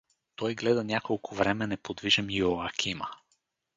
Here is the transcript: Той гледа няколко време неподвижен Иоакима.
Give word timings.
Той 0.35 0.55
гледа 0.55 0.83
няколко 0.83 1.35
време 1.35 1.67
неподвижен 1.67 2.29
Иоакима. 2.29 3.11